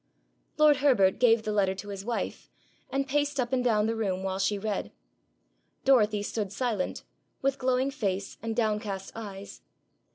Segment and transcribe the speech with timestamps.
[0.57, 2.49] Lord Herbert gave the letter to his wife,
[2.89, 4.91] and paced up and down the room while she read.
[5.85, 7.03] Dorothy stood silent,
[7.43, 9.61] with glowing face and downcast eyes.